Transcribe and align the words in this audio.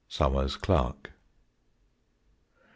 SOMERS 0.07 0.55
CLARKE. 0.57 1.11